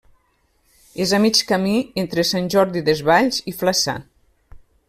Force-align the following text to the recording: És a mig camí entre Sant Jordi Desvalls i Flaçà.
És 1.05 1.13
a 1.17 1.19
mig 1.25 1.41
camí 1.51 1.75
entre 2.05 2.27
Sant 2.31 2.49
Jordi 2.57 2.85
Desvalls 2.91 3.41
i 3.53 3.57
Flaçà. 3.63 3.99